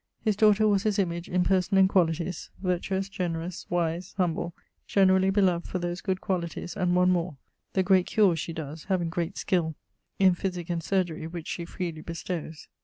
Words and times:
His 0.19 0.35
daughter 0.35 0.67
was 0.67 0.81
his 0.81 0.97
image 0.97 1.29
in 1.29 1.43
person 1.43 1.77
and 1.77 1.87
qualities, 1.87 2.49
virtuous, 2.59 3.07
generous, 3.07 3.67
wise, 3.69 4.15
humble; 4.17 4.55
generally 4.87 5.29
beloved 5.29 5.67
for 5.67 5.77
those 5.77 6.01
good 6.01 6.19
qualities 6.19 6.75
and 6.75 6.95
one 6.95 7.11
more 7.11 7.37
the 7.73 7.83
great 7.83 8.07
cures 8.07 8.39
she 8.39 8.51
does, 8.51 8.85
having 8.85 9.09
great 9.11 9.37
skill 9.37 9.75
in 10.17 10.33
physic 10.33 10.71
and 10.71 10.81
surgery, 10.83 11.27
which 11.27 11.47
she 11.47 11.65
freely 11.65 12.01
bestows. 12.01 12.67